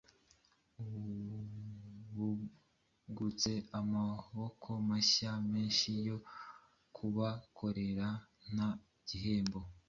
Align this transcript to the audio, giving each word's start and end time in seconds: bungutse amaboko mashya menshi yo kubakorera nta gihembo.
bungutse 2.15 3.51
amaboko 3.79 4.69
mashya 4.89 5.31
menshi 5.51 5.91
yo 6.07 6.17
kubakorera 6.95 8.07
nta 8.53 8.69
gihembo. 9.07 9.59